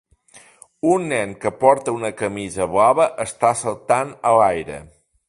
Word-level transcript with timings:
Un 0.93 1.03
nen 1.11 1.35
que 1.43 1.51
porta 1.59 1.95
una 1.97 2.11
camisa 2.23 2.67
blava 2.73 3.07
està 3.29 3.55
saltant 3.63 4.15
a 4.31 4.37
l'aire. 4.41 4.81